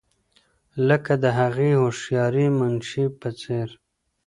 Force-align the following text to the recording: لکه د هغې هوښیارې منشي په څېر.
لکه 0.87 1.13
د 1.23 1.25
هغې 1.39 1.71
هوښیارې 1.81 2.45
منشي 2.57 3.05
په 3.19 3.29
څېر. 3.39 3.69